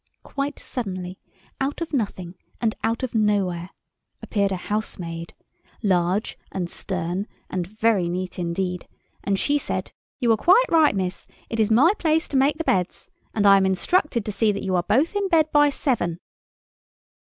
[0.23, 1.19] Quite suddenly,
[1.59, 3.69] out of nothing and out of nowhere,
[4.19, 8.87] appeared a housemaid—large and stern and very neat indeed,
[9.23, 12.63] and she said— "You are quite right, miss; it is my place to make the
[12.63, 13.11] beds.
[13.35, 16.17] And I am instructed to see that you are both in bed by seven."